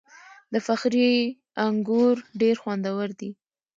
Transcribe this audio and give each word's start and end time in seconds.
د 0.53 0.55
فخری 0.65 1.03
انګور 1.65 2.15
ډیر 2.41 2.55
خوندور 2.61 3.09
دي. 3.19 3.29